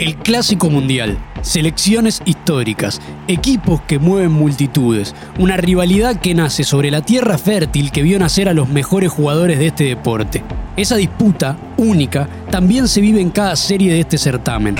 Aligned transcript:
El 0.00 0.16
clásico 0.16 0.70
mundial, 0.70 1.18
selecciones 1.42 2.22
históricas, 2.24 3.02
equipos 3.28 3.82
que 3.82 3.98
mueven 3.98 4.32
multitudes, 4.32 5.14
una 5.38 5.58
rivalidad 5.58 6.18
que 6.18 6.32
nace 6.32 6.64
sobre 6.64 6.90
la 6.90 7.02
tierra 7.02 7.36
fértil 7.36 7.92
que 7.92 8.00
vio 8.00 8.18
nacer 8.18 8.48
a 8.48 8.54
los 8.54 8.66
mejores 8.70 9.10
jugadores 9.10 9.58
de 9.58 9.66
este 9.66 9.84
deporte. 9.84 10.42
Esa 10.74 10.96
disputa, 10.96 11.58
única, 11.76 12.30
también 12.50 12.88
se 12.88 13.02
vive 13.02 13.20
en 13.20 13.28
cada 13.28 13.54
serie 13.56 13.92
de 13.92 14.00
este 14.00 14.16
certamen. 14.16 14.76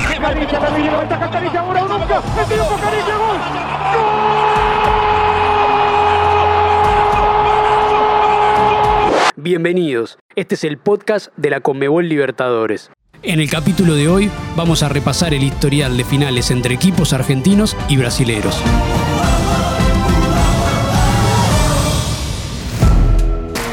Bienvenidos, 9.37 10.18
este 10.34 10.55
es 10.55 10.64
el 10.64 10.79
podcast 10.79 11.29
de 11.37 11.50
la 11.50 11.61
Conmebol 11.61 12.09
Libertadores. 12.09 12.91
En 13.23 13.39
el 13.39 13.50
capítulo 13.50 13.95
de 13.95 14.09
hoy 14.09 14.30
vamos 14.57 14.82
a 14.82 14.89
repasar 14.89 15.34
el 15.34 15.43
historial 15.43 15.96
de 15.96 16.05
finales 16.05 16.51
entre 16.51 16.74
equipos 16.74 17.12
argentinos 17.12 17.77
y 17.88 17.98
brasileros. 17.98 18.56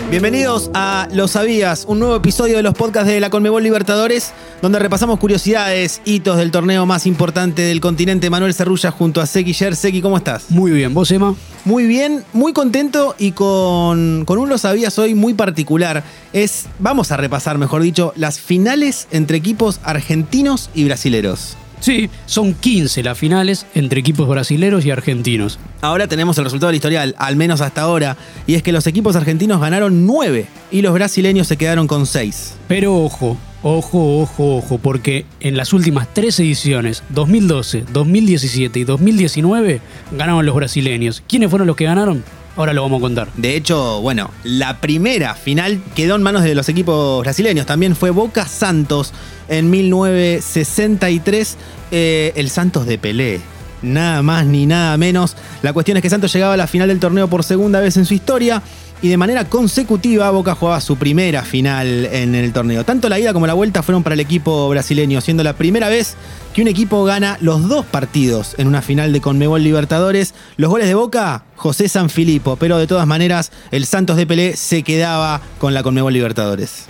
Bienvenidos 0.09 0.71
a 0.73 1.09
Lo 1.11 1.27
Sabías, 1.27 1.83
un 1.85 1.99
nuevo 1.99 2.15
episodio 2.15 2.55
de 2.55 2.63
los 2.63 2.73
podcasts 2.73 3.09
de 3.09 3.19
la 3.19 3.29
Conmebol 3.29 3.61
Libertadores, 3.61 4.31
donde 4.61 4.79
repasamos 4.79 5.19
curiosidades, 5.19 6.01
hitos 6.05 6.37
del 6.37 6.49
torneo 6.49 6.85
más 6.85 7.05
importante 7.05 7.63
del 7.63 7.81
continente. 7.81 8.29
Manuel 8.29 8.53
Cerrulla 8.53 8.89
junto 8.91 9.19
a 9.19 9.25
Seki 9.25 9.51
Yer. 9.51 9.75
Seki, 9.75 10.01
¿cómo 10.01 10.15
estás? 10.15 10.49
Muy 10.49 10.71
bien, 10.71 10.93
¿vos, 10.93 11.11
Emma? 11.11 11.35
Muy 11.65 11.87
bien, 11.87 12.23
muy 12.31 12.53
contento 12.53 13.15
y 13.19 13.33
con, 13.33 14.23
con 14.23 14.39
un 14.39 14.47
Lo 14.47 14.57
Sabías 14.57 14.97
hoy 14.97 15.13
muy 15.13 15.33
particular. 15.33 16.05
Es, 16.31 16.67
vamos 16.79 17.11
a 17.11 17.17
repasar, 17.17 17.57
mejor 17.57 17.81
dicho, 17.81 18.13
las 18.15 18.39
finales 18.39 19.09
entre 19.11 19.35
equipos 19.35 19.81
argentinos 19.83 20.69
y 20.73 20.85
brasileros. 20.85 21.57
Sí, 21.79 22.09
son 22.25 22.53
15 22.53 23.03
las 23.03 23.17
finales 23.17 23.65
entre 23.75 23.99
equipos 23.99 24.27
brasileros 24.27 24.85
y 24.85 24.91
argentinos. 24.91 25.59
Ahora 25.81 26.07
tenemos 26.07 26.37
el 26.37 26.45
resultado 26.45 26.67
del 26.67 26.77
historial, 26.77 27.15
al 27.17 27.35
menos 27.35 27.61
hasta 27.61 27.81
ahora, 27.81 28.17
y 28.47 28.55
es 28.55 28.63
que 28.63 28.71
los 28.71 28.87
equipos 28.87 29.15
argentinos 29.15 29.61
ganaron 29.61 30.05
9 30.05 30.47
y 30.71 30.81
los 30.81 30.93
brasileños 30.93 31.47
se 31.47 31.57
quedaron 31.57 31.87
con 31.87 32.05
6. 32.05 32.55
Pero 32.67 32.95
ojo, 32.95 33.37
ojo, 33.61 34.21
ojo, 34.21 34.57
ojo, 34.57 34.77
porque 34.79 35.25
en 35.39 35.55
las 35.55 35.71
últimas 35.73 36.07
tres 36.13 36.39
ediciones, 36.39 37.03
2012, 37.09 37.85
2017 37.93 38.79
y 38.79 38.83
2019, 38.83 39.81
ganaron 40.11 40.45
los 40.45 40.55
brasileños. 40.55 41.23
¿Quiénes 41.27 41.49
fueron 41.49 41.67
los 41.67 41.75
que 41.75 41.85
ganaron? 41.85 42.23
Ahora 42.57 42.73
lo 42.73 42.81
vamos 42.81 42.97
a 42.99 43.01
contar. 43.01 43.29
De 43.37 43.55
hecho, 43.55 44.01
bueno, 44.01 44.31
la 44.43 44.81
primera 44.81 45.35
final 45.35 45.79
quedó 45.95 46.15
en 46.15 46.23
manos 46.23 46.41
de 46.41 46.55
los 46.55 46.67
equipos 46.69 47.21
brasileños. 47.21 47.67
También 47.67 47.95
fue 47.95 48.09
Boca 48.09 48.47
Santos 48.47 49.13
en 49.47 49.69
1963, 49.69 51.57
eh, 51.91 52.33
el 52.35 52.49
Santos 52.49 52.87
de 52.87 52.97
Pelé. 52.97 53.41
Nada 53.83 54.23
más 54.23 54.47
ni 54.47 54.65
nada 54.65 54.97
menos. 54.97 55.37
La 55.61 55.71
cuestión 55.71 55.97
es 55.97 56.01
que 56.01 56.09
Santos 56.09 56.33
llegaba 56.33 56.55
a 56.55 56.57
la 56.57 56.65
final 56.65 56.87
del 56.87 56.99
torneo 56.99 57.27
por 57.27 57.43
segunda 57.43 57.79
vez 57.79 57.95
en 57.95 58.05
su 58.05 58.15
historia 58.15 58.63
y 59.03 59.09
de 59.09 59.17
manera 59.17 59.45
consecutiva 59.45 60.31
Boca 60.31 60.55
jugaba 60.55 60.81
su 60.81 60.97
primera 60.97 61.43
final 61.43 62.05
en 62.05 62.33
el 62.33 62.51
torneo. 62.53 62.83
Tanto 62.83 63.07
la 63.07 63.19
ida 63.19 63.33
como 63.33 63.45
la 63.45 63.53
vuelta 63.53 63.83
fueron 63.83 64.01
para 64.01 64.15
el 64.15 64.19
equipo 64.19 64.67
brasileño, 64.69 65.21
siendo 65.21 65.43
la 65.43 65.53
primera 65.53 65.89
vez 65.89 66.15
que 66.55 66.63
un 66.63 66.67
equipo 66.67 67.03
gana 67.03 67.37
los 67.39 67.67
dos 67.69 67.85
partidos 67.85 68.55
en 68.57 68.67
una 68.67 68.81
final 68.81 69.13
de 69.13 69.21
Conmebol 69.21 69.61
Libertadores. 69.61 70.33
Los 70.55 70.71
goles 70.71 70.87
de 70.87 70.95
Boca, 70.95 71.43
José 71.57 71.89
Sanfilippo, 71.89 72.55
pero 72.55 72.77
de 72.77 72.87
todas 72.87 73.05
maneras 73.05 73.51
el 73.71 73.85
Santos 73.85 74.15
de 74.15 74.25
Pelé 74.25 74.55
se 74.55 74.83
quedaba 74.83 75.41
con 75.59 75.73
la 75.73 75.83
Conmebol 75.83 76.13
Libertadores. 76.13 76.87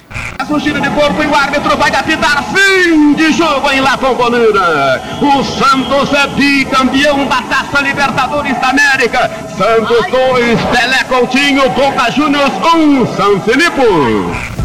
Um 0.49 0.59
giro 0.59 0.79
de 0.79 0.89
corpo 0.91 1.21
e 1.21 1.27
o 1.27 1.35
árbitro 1.35 1.75
vai 1.75 1.93
apitar 1.93 2.41
fim 2.53 3.13
de 3.15 3.33
jogo 3.33 3.69
em 3.69 3.81
La 3.81 3.97
Bombonera. 3.97 5.01
O 5.21 5.43
Santos 5.43 6.13
é 6.13 6.27
bicampeão 6.27 7.27
da 7.27 7.41
Taça 7.41 7.81
Libertadores 7.81 8.57
da 8.61 8.69
América. 8.69 9.29
Santos 9.57 10.05
2, 10.09 10.61
Pelé 10.71 11.03
Coutinho, 11.09 11.69
Boca 11.71 12.09
Juniors 12.11 12.53
1, 12.53 13.15
San 13.17 13.41
Filipe. 13.41 14.56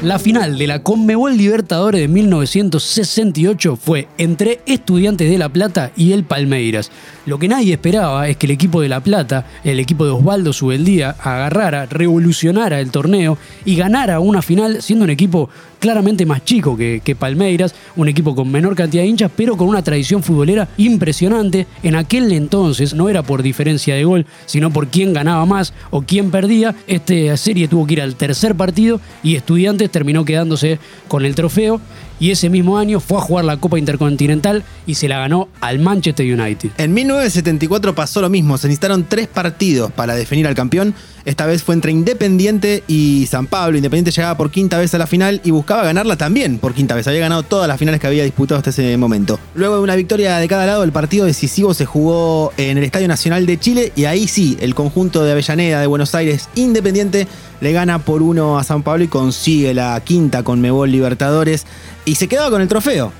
La 0.00 0.20
final 0.20 0.58
de 0.58 0.68
la 0.68 0.84
Conmebol 0.84 1.36
Libertadores 1.36 2.00
de 2.00 2.06
1968 2.06 3.74
fue 3.74 4.06
entre 4.16 4.60
Estudiantes 4.64 5.28
de 5.28 5.38
La 5.38 5.48
Plata 5.48 5.90
y 5.96 6.12
el 6.12 6.22
Palmeiras. 6.22 6.92
Lo 7.26 7.40
que 7.40 7.48
nadie 7.48 7.72
esperaba 7.72 8.28
es 8.28 8.36
que 8.36 8.46
el 8.46 8.52
equipo 8.52 8.80
de 8.80 8.88
La 8.88 9.00
Plata, 9.00 9.44
el 9.64 9.80
equipo 9.80 10.04
de 10.04 10.12
Osvaldo 10.12 10.52
Subeldía, 10.52 11.16
agarrara, 11.18 11.86
revolucionara 11.86 12.78
el 12.78 12.92
torneo 12.92 13.38
y 13.64 13.74
ganara 13.74 14.20
una 14.20 14.40
final 14.40 14.82
siendo 14.82 15.04
un 15.04 15.10
equipo 15.10 15.50
claramente 15.78 16.26
más 16.26 16.44
chico 16.44 16.76
que, 16.76 17.00
que, 17.04 17.14
Palmeiras, 17.14 17.74
un 17.96 18.08
equipo 18.08 18.34
con 18.34 18.50
menor 18.50 18.74
cantidad 18.74 19.02
de 19.02 19.08
hinchas, 19.08 19.30
pero 19.34 19.56
con 19.56 19.68
una 19.68 19.82
tradición 19.82 20.22
futbolera 20.22 20.68
impresionante. 20.76 21.66
En 21.82 21.96
aquel 21.96 22.32
entonces 22.32 22.94
no 22.94 23.08
era 23.08 23.22
por 23.22 23.42
diferencia 23.42 23.94
de 23.94 24.04
gol, 24.04 24.26
sino 24.46 24.72
por 24.72 24.88
quién 24.88 25.12
ganaba 25.12 25.44
más 25.46 25.72
o 25.90 26.02
quién 26.02 26.30
perdía. 26.30 26.74
Esta 26.86 27.36
serie 27.36 27.68
tuvo 27.68 27.86
que 27.86 27.94
ir 27.94 28.02
al 28.02 28.16
tercer 28.16 28.54
partido 28.54 29.00
y 29.22 29.36
Estudiantes 29.36 29.87
terminó 29.88 30.24
quedándose 30.24 30.78
con 31.08 31.24
el 31.24 31.34
trofeo 31.34 31.80
y 32.20 32.30
ese 32.30 32.50
mismo 32.50 32.78
año 32.78 33.00
fue 33.00 33.18
a 33.18 33.20
jugar 33.20 33.44
la 33.44 33.58
Copa 33.58 33.78
Intercontinental 33.78 34.64
y 34.86 34.94
se 34.94 35.08
la 35.08 35.18
ganó 35.18 35.48
al 35.60 35.78
Manchester 35.78 36.26
United. 36.26 36.70
En 36.76 36.92
1974 36.94 37.94
pasó 37.94 38.20
lo 38.20 38.28
mismo, 38.28 38.58
se 38.58 38.68
necesitaron 38.68 39.06
tres 39.08 39.28
partidos 39.28 39.92
para 39.92 40.14
definir 40.14 40.46
al 40.46 40.54
campeón. 40.54 40.94
Esta 41.28 41.44
vez 41.44 41.62
fue 41.62 41.74
entre 41.74 41.92
Independiente 41.92 42.82
y 42.88 43.26
San 43.26 43.46
Pablo. 43.46 43.76
Independiente 43.76 44.12
llegaba 44.12 44.38
por 44.38 44.50
quinta 44.50 44.78
vez 44.78 44.94
a 44.94 44.98
la 44.98 45.06
final 45.06 45.42
y 45.44 45.50
buscaba 45.50 45.84
ganarla 45.84 46.16
también 46.16 46.58
por 46.58 46.72
quinta 46.72 46.94
vez. 46.94 47.06
Había 47.06 47.20
ganado 47.20 47.42
todas 47.42 47.68
las 47.68 47.78
finales 47.78 48.00
que 48.00 48.06
había 48.06 48.24
disputado 48.24 48.56
hasta 48.56 48.70
ese 48.70 48.96
momento. 48.96 49.38
Luego 49.54 49.76
de 49.76 49.82
una 49.82 49.94
victoria 49.94 50.38
de 50.38 50.48
cada 50.48 50.64
lado, 50.64 50.84
el 50.84 50.90
partido 50.90 51.26
decisivo 51.26 51.74
se 51.74 51.84
jugó 51.84 52.54
en 52.56 52.78
el 52.78 52.84
Estadio 52.84 53.08
Nacional 53.08 53.44
de 53.44 53.60
Chile 53.60 53.92
y 53.94 54.06
ahí 54.06 54.26
sí, 54.26 54.56
el 54.62 54.74
conjunto 54.74 55.22
de 55.22 55.32
Avellaneda 55.32 55.82
de 55.82 55.86
Buenos 55.86 56.14
Aires 56.14 56.48
Independiente 56.54 57.28
le 57.60 57.72
gana 57.72 57.98
por 57.98 58.22
uno 58.22 58.58
a 58.58 58.64
San 58.64 58.82
Pablo 58.82 59.04
y 59.04 59.08
consigue 59.08 59.74
la 59.74 60.00
quinta 60.02 60.42
con 60.42 60.62
Mebol 60.62 60.90
Libertadores 60.90 61.66
y 62.06 62.14
se 62.14 62.26
quedaba 62.26 62.48
con 62.48 62.62
el 62.62 62.68
trofeo. 62.68 63.12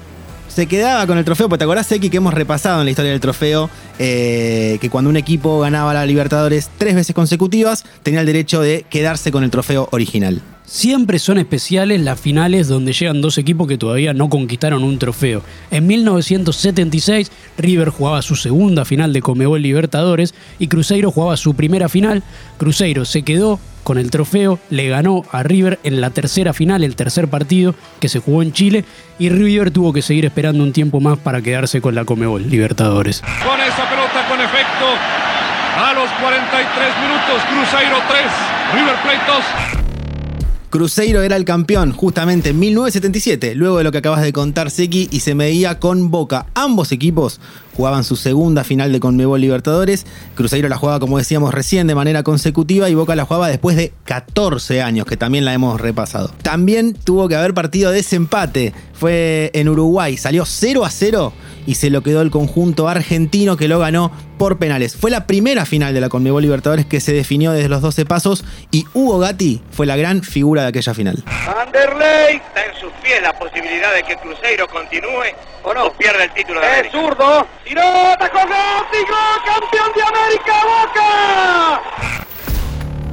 Se 0.58 0.66
quedaba 0.66 1.06
con 1.06 1.16
el 1.16 1.24
trofeo, 1.24 1.48
porque 1.48 1.60
te 1.60 1.64
acordás, 1.66 1.86
Seki, 1.86 2.10
que 2.10 2.16
hemos 2.16 2.34
repasado 2.34 2.80
en 2.80 2.86
la 2.86 2.90
historia 2.90 3.12
del 3.12 3.20
trofeo 3.20 3.70
eh, 4.00 4.78
que 4.80 4.90
cuando 4.90 5.08
un 5.08 5.16
equipo 5.16 5.60
ganaba 5.60 5.94
la 5.94 6.04
Libertadores 6.04 6.68
tres 6.78 6.96
veces 6.96 7.14
consecutivas, 7.14 7.84
tenía 8.02 8.18
el 8.18 8.26
derecho 8.26 8.60
de 8.60 8.84
quedarse 8.90 9.30
con 9.30 9.44
el 9.44 9.52
trofeo 9.52 9.88
original. 9.92 10.42
Siempre 10.68 11.18
son 11.18 11.38
especiales 11.38 12.02
las 12.02 12.20
finales 12.20 12.68
donde 12.68 12.92
llegan 12.92 13.22
dos 13.22 13.38
equipos 13.38 13.66
que 13.66 13.78
todavía 13.78 14.12
no 14.12 14.28
conquistaron 14.28 14.84
un 14.84 14.98
trofeo. 14.98 15.42
En 15.70 15.86
1976, 15.86 17.32
River 17.56 17.88
jugaba 17.88 18.20
su 18.20 18.36
segunda 18.36 18.84
final 18.84 19.14
de 19.14 19.22
Comebol 19.22 19.62
Libertadores 19.62 20.34
y 20.58 20.68
Cruzeiro 20.68 21.10
jugaba 21.10 21.38
su 21.38 21.54
primera 21.54 21.88
final. 21.88 22.22
Cruzeiro 22.58 23.06
se 23.06 23.22
quedó 23.22 23.58
con 23.82 23.96
el 23.96 24.10
trofeo, 24.10 24.58
le 24.68 24.90
ganó 24.90 25.24
a 25.32 25.42
River 25.42 25.78
en 25.84 26.02
la 26.02 26.10
tercera 26.10 26.52
final, 26.52 26.84
el 26.84 26.96
tercer 26.96 27.28
partido 27.28 27.74
que 27.98 28.10
se 28.10 28.18
jugó 28.18 28.42
en 28.42 28.52
Chile, 28.52 28.84
y 29.18 29.30
River 29.30 29.70
tuvo 29.70 29.94
que 29.94 30.02
seguir 30.02 30.26
esperando 30.26 30.62
un 30.62 30.74
tiempo 30.74 31.00
más 31.00 31.16
para 31.18 31.40
quedarse 31.40 31.80
con 31.80 31.94
la 31.94 32.04
Comebol 32.04 32.46
Libertadores. 32.50 33.22
Con 33.22 33.58
esa 33.58 33.88
pelota 33.88 34.28
con 34.28 34.38
efecto, 34.38 34.84
a 35.78 35.94
los 35.94 36.10
43 36.20 36.88
minutos, 37.00 37.42
Cruzeiro 37.48 37.96
3, 38.06 38.20
River 38.74 38.96
Plate 39.02 39.72
2. 39.72 39.77
Cruzeiro 40.70 41.22
era 41.22 41.36
el 41.36 41.46
campeón 41.46 41.92
justamente 41.92 42.50
en 42.50 42.58
1977, 42.58 43.54
luego 43.54 43.78
de 43.78 43.84
lo 43.84 43.92
que 43.92 43.98
acabas 43.98 44.22
de 44.22 44.34
contar, 44.34 44.70
Seki, 44.70 45.08
y 45.10 45.20
se 45.20 45.34
medía 45.34 45.80
con 45.80 46.10
Boca. 46.10 46.46
Ambos 46.54 46.92
equipos 46.92 47.40
jugaban 47.78 48.02
su 48.02 48.16
segunda 48.16 48.64
final 48.64 48.90
de 48.90 48.98
Conmebol 48.98 49.40
Libertadores. 49.40 50.04
Cruzeiro 50.34 50.68
la 50.68 50.76
jugaba, 50.76 50.98
como 50.98 51.16
decíamos 51.16 51.54
recién, 51.54 51.86
de 51.86 51.94
manera 51.94 52.24
consecutiva 52.24 52.90
y 52.90 52.94
Boca 52.96 53.14
la 53.14 53.24
jugaba 53.24 53.46
después 53.46 53.76
de 53.76 53.92
14 54.04 54.82
años, 54.82 55.06
que 55.06 55.16
también 55.16 55.44
la 55.44 55.54
hemos 55.54 55.80
repasado. 55.80 56.32
También 56.42 56.92
tuvo 56.92 57.28
que 57.28 57.36
haber 57.36 57.54
partido 57.54 57.90
de 57.90 57.98
desempate. 57.98 58.74
Fue 58.94 59.52
en 59.54 59.68
Uruguay, 59.68 60.16
salió 60.16 60.44
0 60.44 60.84
a 60.84 60.90
0 60.90 61.32
y 61.66 61.76
se 61.76 61.88
lo 61.90 62.02
quedó 62.02 62.20
el 62.22 62.32
conjunto 62.32 62.88
argentino 62.88 63.56
que 63.56 63.68
lo 63.68 63.78
ganó 63.78 64.10
por 64.38 64.58
penales. 64.58 64.96
Fue 64.96 65.12
la 65.12 65.28
primera 65.28 65.64
final 65.64 65.94
de 65.94 66.00
la 66.00 66.08
Conmebol 66.08 66.42
Libertadores 66.42 66.84
que 66.84 66.98
se 66.98 67.12
definió 67.12 67.52
desde 67.52 67.68
los 67.68 67.80
12 67.80 68.06
pasos 68.06 68.44
y 68.72 68.86
Hugo 68.92 69.20
Gatti 69.20 69.62
fue 69.70 69.86
la 69.86 69.96
gran 69.96 70.22
figura 70.22 70.62
de 70.62 70.68
aquella 70.68 70.94
final. 70.94 71.22
Anderley 71.26 72.36
está 72.36 72.64
en 72.64 72.80
sus 72.80 72.90
pies 73.04 73.22
la 73.22 73.38
posibilidad 73.38 73.94
de 73.94 74.02
que 74.02 74.16
Cruzeiro 74.16 74.66
continúe 74.66 75.34
o 75.62 75.74
no 75.74 75.92
pierda 75.92 76.24
el 76.24 76.32
título 76.32 76.60
de 76.60 76.80
es 76.80 76.92
zurdo, 76.92 77.46
tiró, 77.68 77.82
atacó 78.12 78.38
campeón 79.44 79.90
de 79.94 80.02
América, 80.02 80.52
Boca. 80.64 81.82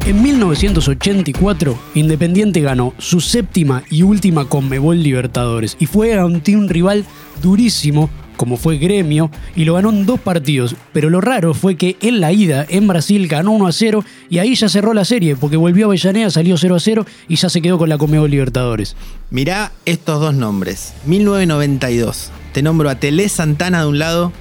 En 0.06 0.22
1984, 0.22 1.80
Independiente 1.96 2.62
ganó 2.62 2.94
su 2.98 3.22
séptima 3.22 3.84
y 3.90 4.04
última 4.04 4.46
Conmebol 4.46 5.02
Libertadores 5.02 5.75
y 5.80 5.88
fue 5.88 6.18
ante 6.18 6.56
un 6.56 6.69
rival 6.69 7.06
durísimo 7.42 8.10
como 8.38 8.57
fue 8.57 8.78
Gremio, 8.78 9.31
y 9.56 9.63
lo 9.63 9.75
ganó 9.75 9.92
en 9.92 10.06
dos 10.06 10.19
partidos. 10.19 10.75
Pero 10.92 11.10
lo 11.10 11.22
raro 11.22 11.54
fue 11.54 11.78
que 11.78 11.96
en 12.01 12.19
la 12.19 12.34
ida 12.34 12.66
en 12.68 12.86
Brasil 12.86 13.30
ganó 13.30 13.51
1 13.51 13.68
a 13.68 13.72
0 13.72 14.04
y 14.30 14.40
ahí 14.40 14.56
ya 14.56 14.68
cerró 14.68 14.94
la 14.94 15.06
serie, 15.06 15.38
porque 15.38 15.56
volvió 15.56 15.86
a 15.86 15.88
Avellaneda, 15.88 16.30
salió 16.30 16.58
0 16.58 16.75
a 16.75 16.80
0 16.81 17.06
y 17.30 17.38
ya 17.38 17.48
se 17.48 17.62
quedó 17.62 17.78
con 17.78 17.88
la 17.88 17.98
Comeo 17.98 18.28
Libertadores. 18.28 18.98
Mirá 19.30 19.72
estos 19.86 20.19
dos 20.19 20.36
nombres. 20.36 20.94
1992. 21.06 22.30
te 22.51 22.62
nombro 22.62 22.90
a 22.90 22.96
Telé 22.96 23.30
Santana 23.30 23.84
de 23.84 23.88
un 23.88 24.00
lado 24.00 24.34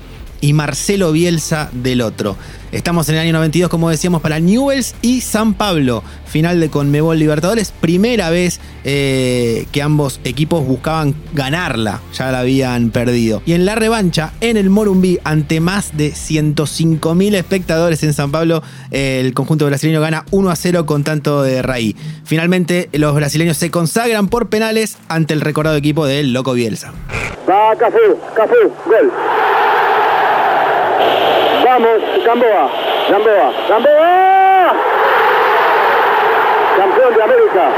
y 0.45 0.53
Marcelo 0.53 1.11
Bielsa 1.11 1.71
del 1.73 2.03
otro. 2.03 2.37
Estamos 2.71 3.09
en 3.09 3.15
el 3.15 3.23
año 3.23 3.33
92, 3.33 3.71
como 3.71 3.89
decíamos, 3.89 4.21
para 4.21 4.41
Newells 4.41 4.95
y 5.01 5.23
San 5.23 5.55
Pablo, 5.55 6.03
final 6.27 6.61
de 6.61 6.69
Conmebol 6.69 7.19
Libertadores. 7.19 7.71
Primera 7.71 8.29
vez 8.29 8.61
eh, 8.85 9.67
que 9.73 9.81
ambos 9.81 10.21
equipos 10.25 10.67
buscaban 10.67 11.15
ganarla, 11.33 12.03
ya 12.13 12.31
la 12.31 12.41
habían 12.41 12.91
perdido. 12.91 13.41
Y 13.47 13.55
en 13.55 13.65
la 13.65 13.75
revancha, 13.75 14.35
en 14.43 14.59
el 14.59 14.69
Morumbí, 14.69 15.19
ante 15.25 15.61
más 15.61 15.97
de 15.97 16.13
105.000 16.13 17.37
espectadores 17.37 18.03
en 18.03 18.13
San 18.13 18.31
Pablo, 18.31 18.63
el 18.91 19.33
conjunto 19.33 19.65
brasileño 19.65 20.03
gana 20.03 20.27
1 20.31 20.51
a 20.51 20.57
0 20.57 20.85
con 20.85 21.05
tanto 21.05 21.43
de 21.43 21.63
Raí. 21.63 21.97
Finalmente, 22.25 22.91
los 22.93 23.15
brasileños 23.15 23.57
se 23.57 23.71
consagran 23.71 24.29
por 24.29 24.51
penales 24.51 24.99
ante 25.09 25.33
el 25.33 25.41
recordado 25.41 25.77
equipo 25.77 26.05
del 26.05 26.35
Loco 26.35 26.53
Bielsa. 26.53 26.93
Va 27.49 27.75
Café, 27.77 27.99
Café, 28.35 28.55
gol. 28.85 29.13
Vamos, 31.75 32.25
Gamboa, 32.25 32.71
Gamboa, 33.11 33.53
Gamboa. 33.69 34.75
Campeón 36.77 37.15
de 37.15 37.23
América, 37.23 37.69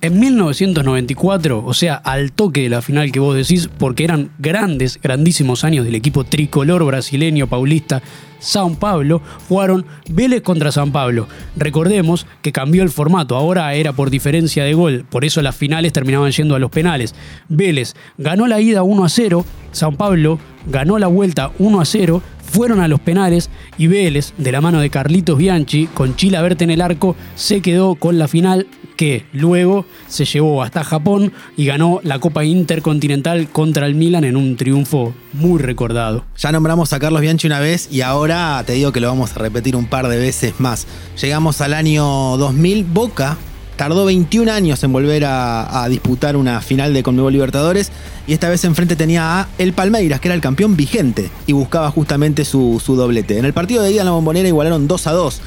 En 0.00 0.18
1994, 0.18 1.64
o 1.64 1.74
sea, 1.74 1.94
al 1.94 2.32
toque 2.32 2.62
de 2.62 2.68
la 2.68 2.82
final 2.82 3.12
que 3.12 3.20
vos 3.20 3.34
decís, 3.34 3.68
porque 3.78 4.04
eran 4.04 4.30
grandes, 4.38 5.00
grandísimos 5.00 5.64
años 5.64 5.84
del 5.84 5.94
equipo 5.94 6.24
tricolor 6.24 6.84
brasileño 6.84 7.46
paulista 7.46 8.02
San 8.42 8.74
Pablo, 8.74 9.22
jugaron 9.48 9.86
Vélez 10.10 10.42
contra 10.42 10.72
San 10.72 10.90
Pablo. 10.90 11.28
Recordemos 11.56 12.26
que 12.42 12.52
cambió 12.52 12.82
el 12.82 12.90
formato, 12.90 13.36
ahora 13.36 13.72
era 13.74 13.92
por 13.92 14.10
diferencia 14.10 14.64
de 14.64 14.74
gol, 14.74 15.06
por 15.08 15.24
eso 15.24 15.40
las 15.42 15.54
finales 15.54 15.92
terminaban 15.92 16.32
yendo 16.32 16.56
a 16.56 16.58
los 16.58 16.70
penales. 16.70 17.14
Vélez 17.48 17.94
ganó 18.18 18.48
la 18.48 18.60
ida 18.60 18.82
1 18.82 19.04
a 19.04 19.08
0, 19.08 19.44
San 19.70 19.96
Pablo 19.96 20.40
ganó 20.66 20.98
la 20.98 21.06
vuelta 21.06 21.52
1 21.58 21.80
a 21.80 21.84
0, 21.84 22.22
fueron 22.52 22.80
a 22.80 22.88
los 22.88 23.00
penales 23.00 23.48
y 23.78 23.86
Vélez, 23.86 24.34
de 24.36 24.52
la 24.52 24.60
mano 24.60 24.80
de 24.80 24.90
Carlitos 24.90 25.38
Bianchi, 25.38 25.86
con 25.86 26.16
Chila 26.16 26.42
Verte 26.42 26.64
en 26.64 26.70
el 26.70 26.82
arco, 26.82 27.16
se 27.34 27.62
quedó 27.62 27.94
con 27.94 28.18
la 28.18 28.28
final 28.28 28.66
que 28.96 29.24
luego 29.32 29.86
se 30.06 30.26
llevó 30.26 30.62
hasta 30.62 30.84
Japón 30.84 31.32
y 31.56 31.64
ganó 31.64 32.00
la 32.02 32.18
Copa 32.18 32.44
Intercontinental 32.44 33.48
contra 33.48 33.86
el 33.86 33.94
Milan 33.94 34.24
en 34.24 34.36
un 34.36 34.56
triunfo 34.56 35.14
muy 35.32 35.60
recordado. 35.60 36.26
Ya 36.36 36.52
nombramos 36.52 36.92
a 36.92 37.00
Carlos 37.00 37.22
Bianchi 37.22 37.46
una 37.46 37.58
vez 37.58 37.88
y 37.90 38.02
ahora 38.02 38.62
te 38.66 38.74
digo 38.74 38.92
que 38.92 39.00
lo 39.00 39.08
vamos 39.08 39.34
a 39.34 39.38
repetir 39.38 39.74
un 39.74 39.86
par 39.86 40.08
de 40.08 40.18
veces 40.18 40.60
más. 40.60 40.86
Llegamos 41.20 41.62
al 41.62 41.72
año 41.72 42.04
2000, 42.36 42.84
Boca 42.84 43.38
tardó 43.82 44.04
21 44.04 44.52
años 44.52 44.84
en 44.84 44.92
volver 44.92 45.24
a, 45.26 45.88
disputar 45.88 46.36
una 46.36 46.60
final 46.60 46.94
de 46.94 47.02
Conmebol 47.02 47.32
Libertadores 47.32 47.90
y 48.28 48.32
esta 48.32 48.48
vez 48.48 48.62
enfrente 48.62 48.94
tenía 48.94 49.40
a 49.40 49.48
el 49.58 49.72
Palmeiras, 49.72 50.20
que 50.20 50.28
era 50.28 50.36
el 50.36 50.40
campeón 50.40 50.76
vigente 50.76 51.28
y 51.48 51.52
buscaba 51.52 51.90
justamente 51.90 52.44
su, 52.44 52.80
su 52.80 52.94
doblete. 52.94 53.38
En 53.38 53.44
el 53.44 53.52
partido 53.52 53.82
de 53.82 53.90
ida 53.90 54.02
en 54.02 54.06
la 54.06 54.12
bombonera 54.12 54.46
igualaron 54.46 54.86
2 54.86 55.06
a 55.08 55.10
2. 55.10 55.42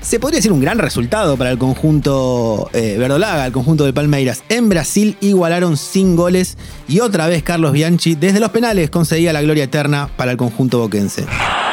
Se 0.00 0.18
podría 0.18 0.38
decir 0.38 0.50
un 0.50 0.60
gran 0.60 0.78
resultado 0.78 1.36
para 1.36 1.52
el 1.52 1.58
conjunto 1.58 2.68
eh, 2.72 2.96
verdolaga, 2.98 3.46
el 3.46 3.52
conjunto 3.52 3.84
de 3.84 3.92
Palmeiras. 3.92 4.42
En 4.48 4.68
Brasil 4.68 5.16
igualaron 5.20 5.76
sin 5.76 6.16
goles 6.16 6.58
y 6.88 6.98
otra 6.98 7.28
vez 7.28 7.44
Carlos 7.44 7.70
Bianchi 7.70 8.16
desde 8.16 8.40
los 8.40 8.50
penales 8.50 8.90
conseguía 8.90 9.32
la 9.32 9.40
gloria 9.40 9.62
eterna 9.62 10.08
para 10.16 10.32
el 10.32 10.36
conjunto 10.36 10.80
boquense. 10.80 11.26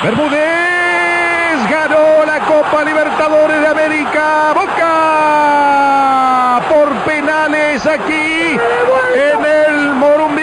Bermúdez 0.03 0.29
ganó 1.67 2.25
la 2.27 2.45
Copa 2.45 2.83
Libertadores 2.85 3.59
de 3.59 3.67
América. 3.67 4.53
Boca 4.53 5.14
penales 7.75 7.85
aquí 7.85 8.57
en 9.15 9.45
el 9.45 9.93
Morumbí. 9.95 10.41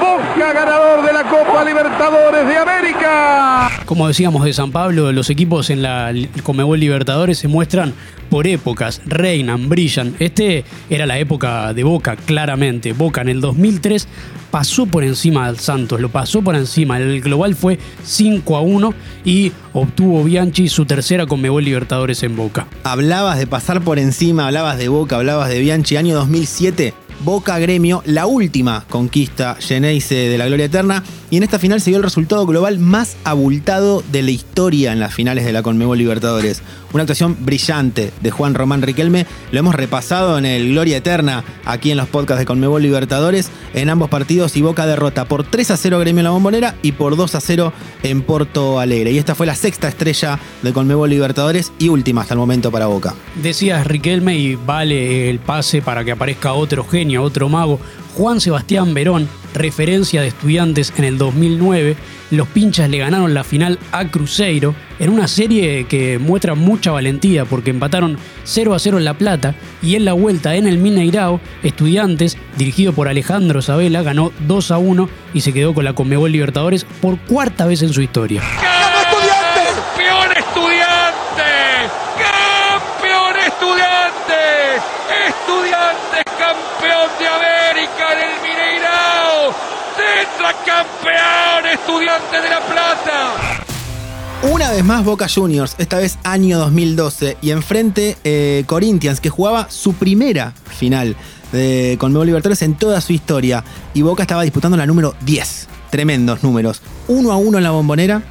Boca 0.00 0.52
ganador 0.52 1.04
de 1.04 1.12
la 1.12 1.24
Copa 1.24 1.64
Libertadores 1.64 2.46
de 2.46 2.56
América. 2.56 3.70
Como 3.84 4.08
decíamos 4.08 4.44
de 4.44 4.52
San 4.52 4.72
Pablo, 4.72 5.12
los 5.12 5.30
equipos 5.30 5.70
en 5.70 5.82
la 5.82 6.12
Comebol 6.42 6.80
Libertadores 6.80 7.38
se 7.38 7.48
muestran 7.48 7.92
por 8.24 8.46
épocas, 8.46 9.00
reinan, 9.06 9.68
brillan. 9.68 10.14
Este 10.18 10.64
era 10.90 11.06
la 11.06 11.18
época 11.18 11.72
de 11.72 11.84
Boca, 11.84 12.16
claramente. 12.16 12.92
Boca 12.92 13.20
en 13.20 13.28
el 13.28 13.40
2003 13.40 14.08
pasó 14.50 14.86
por 14.86 15.02
encima 15.02 15.46
del 15.48 15.58
Santos, 15.58 16.00
lo 16.00 16.10
pasó 16.10 16.42
por 16.42 16.54
encima. 16.54 16.98
El 16.98 17.20
global 17.20 17.54
fue 17.54 17.78
5 18.04 18.56
a 18.56 18.60
1 18.60 18.94
y 19.24 19.52
obtuvo 19.72 20.22
Bianchi 20.22 20.68
su 20.68 20.86
tercera 20.86 21.26
Comebol 21.26 21.64
Libertadores 21.64 22.22
en 22.22 22.36
Boca. 22.36 22.68
Hablabas 22.84 23.38
de 23.38 23.46
pasar 23.46 23.80
por 23.80 23.98
encima, 23.98 24.46
hablabas 24.46 24.78
de 24.78 24.88
Boca, 24.88 25.16
hablabas 25.16 25.48
de 25.48 25.58
Bianchi, 25.58 25.96
año 25.96 26.14
2007. 26.14 26.94
Boca 27.24 27.58
Gremio, 27.58 28.02
la 28.06 28.26
última 28.26 28.84
conquista 28.88 29.56
Geneise 29.58 30.14
de 30.14 30.38
la 30.38 30.46
Gloria 30.46 30.66
Eterna. 30.66 31.02
Y 31.30 31.38
en 31.38 31.42
esta 31.42 31.58
final 31.58 31.80
se 31.80 31.90
dio 31.90 31.96
el 31.96 32.02
resultado 32.02 32.46
global 32.46 32.78
más 32.78 33.16
abultado 33.24 34.02
de 34.12 34.22
la 34.22 34.30
historia 34.30 34.92
en 34.92 35.00
las 35.00 35.14
finales 35.14 35.44
de 35.44 35.52
la 35.52 35.62
Conmebol 35.62 35.98
Libertadores. 35.98 36.62
Una 36.94 37.02
actuación 37.02 37.36
brillante 37.40 38.12
de 38.20 38.30
Juan 38.30 38.54
Román 38.54 38.80
Riquelme. 38.80 39.26
Lo 39.50 39.58
hemos 39.58 39.74
repasado 39.74 40.38
en 40.38 40.46
el 40.46 40.70
Gloria 40.70 40.98
Eterna, 40.98 41.42
aquí 41.64 41.90
en 41.90 41.96
los 41.96 42.06
podcasts 42.06 42.38
de 42.38 42.46
Conmebol 42.46 42.82
Libertadores. 42.82 43.50
En 43.74 43.90
ambos 43.90 44.08
partidos 44.08 44.56
y 44.56 44.62
Boca 44.62 44.86
derrota 44.86 45.24
por 45.24 45.42
3 45.42 45.72
a 45.72 45.76
0 45.76 45.98
Gremio 45.98 46.20
en 46.20 46.24
la 46.24 46.30
Bombonera 46.30 46.76
y 46.82 46.92
por 46.92 47.16
2 47.16 47.34
a 47.34 47.40
0 47.40 47.72
en 48.04 48.22
Porto 48.22 48.78
Alegre. 48.78 49.10
Y 49.10 49.18
esta 49.18 49.34
fue 49.34 49.44
la 49.44 49.56
sexta 49.56 49.88
estrella 49.88 50.38
de 50.62 50.72
Conmebol 50.72 51.10
Libertadores 51.10 51.72
y 51.80 51.88
última 51.88 52.20
hasta 52.20 52.34
el 52.34 52.38
momento 52.38 52.70
para 52.70 52.86
Boca. 52.86 53.12
Decías 53.42 53.84
Riquelme 53.84 54.38
y 54.38 54.54
vale 54.54 55.30
el 55.30 55.40
pase 55.40 55.82
para 55.82 56.04
que 56.04 56.12
aparezca 56.12 56.52
otro 56.52 56.84
genio, 56.84 57.24
otro 57.24 57.48
mago. 57.48 57.80
Juan 58.16 58.40
Sebastián 58.40 58.94
Verón, 58.94 59.28
referencia 59.54 60.22
de 60.22 60.28
estudiantes 60.28 60.92
en 60.96 61.04
el 61.04 61.18
2009, 61.18 61.96
los 62.30 62.48
pinchas 62.48 62.88
le 62.88 62.98
ganaron 62.98 63.34
la 63.34 63.44
final 63.44 63.78
a 63.92 64.06
Cruzeiro 64.08 64.74
en 64.98 65.10
una 65.10 65.28
serie 65.28 65.86
que 65.86 66.18
muestra 66.18 66.54
mucha 66.54 66.92
valentía 66.92 67.44
porque 67.44 67.70
empataron 67.70 68.16
0 68.44 68.74
a 68.74 68.78
0 68.78 68.98
en 68.98 69.04
La 69.04 69.14
Plata 69.14 69.54
y 69.82 69.96
en 69.96 70.04
la 70.04 70.12
vuelta 70.12 70.54
en 70.54 70.66
el 70.66 70.78
Mineirao, 70.78 71.40
estudiantes, 71.62 72.36
dirigido 72.56 72.92
por 72.92 73.08
Alejandro 73.08 73.62
Sabela, 73.62 74.02
ganó 74.02 74.32
2 74.46 74.70
a 74.70 74.78
1 74.78 75.08
y 75.34 75.40
se 75.40 75.52
quedó 75.52 75.74
con 75.74 75.84
la 75.84 75.92
Conmebol 75.92 76.30
Libertadores 76.32 76.86
por 77.00 77.18
cuarta 77.18 77.66
vez 77.66 77.82
en 77.82 77.92
su 77.92 78.02
historia. 78.02 78.42
¡Campeón 78.60 80.30
estudiante! 80.36 81.50
¡Campeón 82.18 83.36
estudiante! 83.46 84.40
¡Estudiantes 85.28 86.24
campeón 86.38 87.10
de 87.18 87.28
América 87.28 88.12
en 88.12 88.18
el 88.18 88.34
Mineirao! 88.42 89.54
¡Tetracampeón 89.96 91.73
estudiante 91.84 92.40
de 92.40 92.48
La 92.48 92.60
Plata! 92.60 93.60
Una 94.50 94.70
vez 94.70 94.84
más 94.84 95.04
Boca 95.04 95.26
Juniors, 95.28 95.74
esta 95.76 95.98
vez 95.98 96.18
año 96.24 96.58
2012, 96.58 97.36
y 97.42 97.50
enfrente 97.50 98.16
eh, 98.24 98.64
Corinthians, 98.66 99.20
que 99.20 99.28
jugaba 99.28 99.68
su 99.70 99.92
primera 99.92 100.54
final 100.66 101.14
de 101.52 101.96
Conmebol 102.00 102.26
Libertadores 102.26 102.62
en 102.62 102.74
toda 102.74 103.02
su 103.02 103.12
historia. 103.12 103.64
Y 103.92 104.00
Boca 104.00 104.22
estaba 104.22 104.42
disputando 104.42 104.78
la 104.78 104.86
número 104.86 105.14
10. 105.26 105.68
Tremendos 105.90 106.42
números. 106.42 106.80
1 107.08 107.30
a 107.30 107.36
1 107.36 107.58
en 107.58 107.64
la 107.64 107.70
bombonera, 107.70 108.22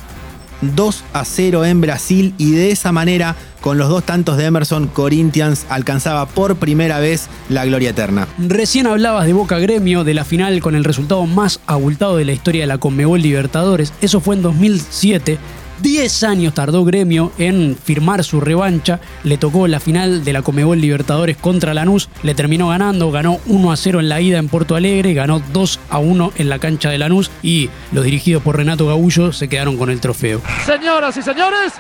2 0.62 1.04
a 1.14 1.26
0 1.26 1.66
en 1.66 1.82
Brasil, 1.82 2.34
y 2.38 2.52
de 2.52 2.72
esa 2.72 2.92
manera, 2.92 3.36
con 3.62 3.78
los 3.78 3.90
dos 3.90 4.04
tantos 4.04 4.38
de 4.38 4.46
Emerson, 4.46 4.88
Corinthians 4.88 5.66
alcanzaba 5.70 6.26
por 6.26 6.56
primera 6.56 7.00
vez 7.00 7.28
la 7.50 7.66
gloria 7.66 7.92
eterna. 7.92 8.28
Recién 8.38 8.88
hablabas 8.88 9.26
de 9.26 9.34
Boca 9.34 9.60
Gremio, 9.60 10.04
de 10.04 10.14
la 10.14 10.26
final 10.26 10.62
con 10.62 10.76
el 10.76 10.84
resultado 10.84 11.26
más 11.26 11.60
abultado 11.66 12.18
de 12.18 12.26
la 12.26 12.34
historia 12.34 12.62
de 12.62 12.68
la 12.68 12.78
Conmebol 12.78 13.22
Libertadores. 13.22 13.94
Eso 14.02 14.20
fue 14.20 14.36
en 14.36 14.42
2007. 14.42 15.38
10 15.80 16.24
años 16.24 16.54
tardó 16.54 16.84
Gremio 16.86 17.32
en 17.38 17.78
firmar 17.82 18.24
su 18.24 18.42
revancha. 18.42 19.00
Le 19.24 19.38
tocó 19.38 19.68
la 19.68 19.80
final 19.80 20.24
de 20.24 20.34
la 20.34 20.42
Comebol 20.42 20.80
Libertadores 20.80 21.38
contra 21.38 21.74
Lanús. 21.74 22.10
Le 22.24 22.36
terminó 22.36 22.70
ganando. 22.70 23.12
Ganó 23.12 23.40
1 23.48 23.72
a 23.72 23.76
0 23.76 24.00
en 24.00 24.10
la 24.10 24.22
ida 24.22 24.38
en 24.38 24.50
Porto 24.50 24.76
Alegre. 24.76 25.14
Ganó 25.14 25.42
2 25.52 25.80
a 25.90 26.00
1 26.00 26.34
en 26.36 26.50
la 26.50 26.60
cancha 26.60 26.90
de 26.90 26.98
Lanús. 26.98 27.32
Y 27.42 27.70
los 27.92 28.06
dirigidos 28.06 28.44
por 28.44 28.58
Renato 28.58 28.88
Gaullo 28.88 29.34
se 29.34 29.50
quedaron 29.50 29.78
con 29.78 29.90
el 29.90 30.00
trofeo. 30.00 30.42
Señoras 30.66 31.18
y 31.18 31.22
señores, 31.22 31.74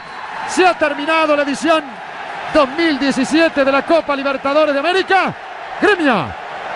se 0.49 0.65
ha 0.65 0.77
terminado 0.77 1.35
la 1.35 1.43
edición 1.43 1.83
2017 2.53 3.63
de 3.63 3.71
la 3.71 3.85
Copa 3.85 4.15
Libertadores 4.15 4.73
de 4.73 4.79
América. 4.79 5.35
Gremio 5.81 6.27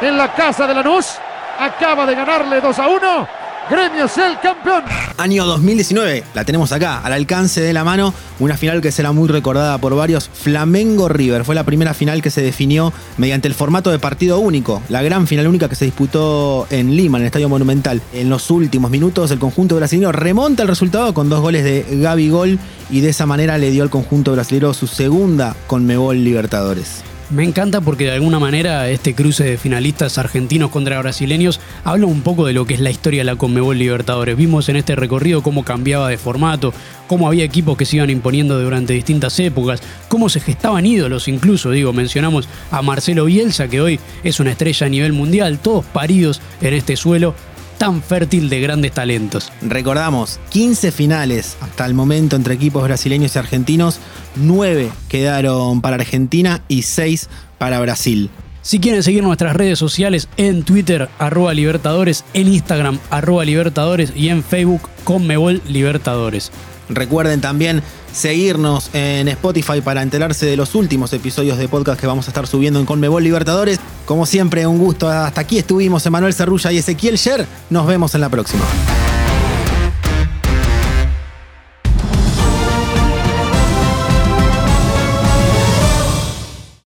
en 0.01 0.17
la 0.17 0.33
casa 0.33 0.67
de 0.67 0.73
Lanús 0.73 1.15
acaba 1.59 2.05
de 2.05 2.15
ganarle 2.15 2.61
2 2.61 2.79
a 2.79 2.87
1. 2.87 3.27
Gremio 3.69 4.05
es 4.05 4.17
el 4.17 4.39
campeón. 4.39 4.83
Año 5.17 5.45
2019, 5.45 6.23
la 6.33 6.45
tenemos 6.45 6.71
acá, 6.71 6.99
al 6.99 7.11
alcance 7.11 7.59
de 7.59 7.73
la 7.73 7.83
mano, 7.83 8.13
una 8.39 8.55
final 8.55 8.81
que 8.81 8.91
será 8.91 9.11
muy 9.11 9.27
recordada 9.27 9.77
por 9.77 9.95
varios. 9.95 10.29
Flamengo 10.29 11.09
River 11.09 11.43
fue 11.43 11.53
la 11.53 11.65
primera 11.65 11.93
final 11.93 12.21
que 12.21 12.31
se 12.31 12.41
definió 12.41 12.93
mediante 13.17 13.47
el 13.47 13.53
formato 13.53 13.91
de 13.91 13.99
partido 13.99 14.39
único, 14.39 14.81
la 14.87 15.01
gran 15.01 15.27
final 15.27 15.47
única 15.47 15.67
que 15.67 15.75
se 15.75 15.85
disputó 15.85 16.65
en 16.69 16.95
Lima, 16.95 17.17
en 17.17 17.23
el 17.23 17.27
Estadio 17.27 17.49
Monumental. 17.49 18.01
En 18.13 18.29
los 18.29 18.49
últimos 18.51 18.89
minutos, 18.89 19.31
el 19.31 19.39
conjunto 19.39 19.75
brasileño 19.75 20.13
remonta 20.13 20.63
el 20.63 20.69
resultado 20.69 21.13
con 21.13 21.27
dos 21.29 21.41
goles 21.41 21.63
de 21.65 21.85
Gaby 21.89 22.29
Gol 22.29 22.59
y 22.89 23.01
de 23.01 23.09
esa 23.09 23.25
manera 23.25 23.57
le 23.57 23.71
dio 23.71 23.83
al 23.83 23.89
conjunto 23.89 24.31
brasileño 24.31 24.73
su 24.73 24.87
segunda 24.87 25.55
Conmebol 25.67 26.23
Libertadores. 26.23 27.03
Me 27.29 27.43
encanta 27.43 27.81
porque 27.81 28.05
de 28.05 28.11
alguna 28.11 28.39
manera 28.39 28.89
este 28.89 29.13
cruce 29.13 29.43
de 29.43 29.57
finalistas 29.57 30.17
argentinos 30.17 30.71
contra 30.71 30.97
brasileños 30.99 31.59
habla 31.83 32.05
un 32.05 32.21
poco 32.21 32.45
de 32.45 32.53
lo 32.53 32.65
que 32.65 32.75
es 32.75 32.79
la 32.79 32.89
historia 32.89 33.19
de 33.19 33.25
la 33.25 33.35
Conmebol 33.35 33.77
Libertadores. 33.77 34.37
Vimos 34.37 34.69
en 34.69 34.77
este 34.77 34.95
recorrido 34.95 35.43
cómo 35.43 35.65
cambiaba 35.65 36.07
de 36.07 36.17
formato, 36.17 36.73
cómo 37.05 37.27
había 37.27 37.43
equipos 37.43 37.75
que 37.75 37.83
se 37.83 37.97
iban 37.97 38.09
imponiendo 38.09 38.57
durante 38.57 38.93
distintas 38.93 39.37
épocas, 39.41 39.81
cómo 40.07 40.29
se 40.29 40.39
gestaban 40.39 40.85
ídolos 40.85 41.27
incluso, 41.27 41.71
digo, 41.71 41.91
mencionamos 41.91 42.47
a 42.71 42.81
Marcelo 42.81 43.25
Bielsa 43.25 43.67
que 43.67 43.81
hoy 43.81 43.99
es 44.23 44.39
una 44.39 44.51
estrella 44.51 44.87
a 44.87 44.89
nivel 44.89 45.11
mundial, 45.11 45.59
todos 45.59 45.83
paridos 45.83 46.39
en 46.61 46.75
este 46.75 46.95
suelo 46.95 47.35
tan 47.77 48.01
fértil 48.01 48.49
de 48.49 48.59
grandes 48.61 48.91
talentos. 48.91 49.51
Recordamos, 49.61 50.39
15 50.49 50.91
finales 50.91 51.57
hasta 51.61 51.85
el 51.85 51.93
momento 51.93 52.35
entre 52.35 52.55
equipos 52.55 52.83
brasileños 52.83 53.35
y 53.35 53.39
argentinos, 53.39 53.99
9 54.35 54.89
quedaron 55.09 55.81
para 55.81 55.95
Argentina 55.95 56.61
y 56.67 56.83
6 56.83 57.29
para 57.57 57.79
Brasil. 57.79 58.29
Si 58.61 58.79
quieren 58.79 59.01
seguir 59.01 59.23
nuestras 59.23 59.55
redes 59.55 59.79
sociales 59.79 60.27
en 60.35 60.63
Twitter, 60.63 61.07
arroba 61.19 61.53
Libertadores, 61.53 62.25
en 62.33 62.49
Instagram, 62.49 62.99
arroba 63.09 63.45
Libertadores 63.45 64.11
y 64.13 64.27
en 64.27 64.43
Facebook, 64.43 64.81
Conmebol 65.05 65.61
Libertadores. 65.69 66.51
Recuerden 66.89 67.41
también 67.41 67.81
seguirnos 68.13 68.89
en 68.93 69.27
Spotify 69.27 69.81
para 69.81 70.01
enterarse 70.01 70.45
de 70.45 70.57
los 70.57 70.75
últimos 70.75 71.13
episodios 71.13 71.57
de 71.57 71.67
podcast 71.67 71.99
que 71.99 72.07
vamos 72.07 72.27
a 72.27 72.31
estar 72.31 72.47
subiendo 72.47 72.79
en 72.79 72.85
Conmebol 72.85 73.23
Libertadores. 73.23 73.79
Como 74.05 74.25
siempre, 74.25 74.65
un 74.65 74.77
gusto. 74.77 75.09
Hasta 75.09 75.41
aquí 75.41 75.57
estuvimos 75.57 76.05
Emanuel 76.05 76.33
Cerrulla 76.33 76.71
y 76.71 76.77
Ezequiel 76.77 77.17
Sher. 77.17 77.45
Nos 77.69 77.87
vemos 77.87 78.15
en 78.15 78.21
la 78.21 78.29
próxima. 78.29 78.63